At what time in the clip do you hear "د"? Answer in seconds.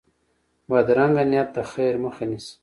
1.55-1.57